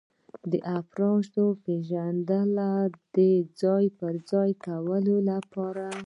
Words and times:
د 0.51 0.53
افرادو 0.79 1.45
پیژندل 1.65 2.51
د 3.15 3.17
ځای 3.61 3.85
پر 3.97 4.13
ځای 4.31 4.51
کولو 4.65 5.17
لپاره. 5.29 5.85